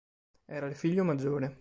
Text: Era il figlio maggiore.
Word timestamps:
Era 0.47 0.65
il 0.65 0.73
figlio 0.73 1.03
maggiore. 1.03 1.49